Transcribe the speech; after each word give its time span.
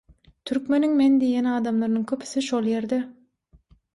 türkmeniň 0.51 0.95
men 1.01 1.19
diýen 1.23 1.49
adamlarynyň 1.51 2.07
köpüsi 2.11 2.45
şol 2.47 2.71
ýerde. 2.75 3.01